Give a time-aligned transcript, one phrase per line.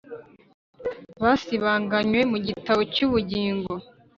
[1.21, 3.71] Basibanganywe mu gitabo cy ubugingo